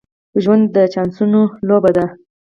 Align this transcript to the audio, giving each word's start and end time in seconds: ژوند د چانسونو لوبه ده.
ژوند 0.43 0.65
د 0.75 0.77
چانسونو 0.93 1.41
لوبه 1.67 1.91
ده. 1.97 2.05